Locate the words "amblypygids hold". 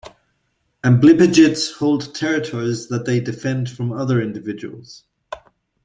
0.83-2.15